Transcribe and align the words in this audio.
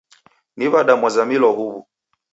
Ni 0.57 0.65
w'ada 0.71 0.93
mwazamilwa 0.99 1.49
huwu? 1.57 1.79